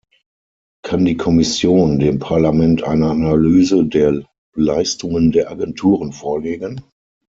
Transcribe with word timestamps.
Kann 0.83 1.05
die 1.05 1.15
Kommission 1.15 1.99
dem 1.99 2.17
Parlament 2.17 2.81
eine 2.81 3.11
Analyse 3.11 3.85
der 3.85 4.25
Leistungen 4.55 5.31
der 5.31 5.51
Agenturen 5.51 6.11
vorlegen? 6.11 6.81